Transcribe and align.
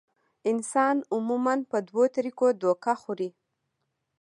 انسان 0.51 0.95
عموماً 1.13 1.53
پۀ 1.71 1.77
دوه 1.87 2.05
طريقو 2.15 2.47
دوکه 2.61 2.93
خوري- 3.01 3.29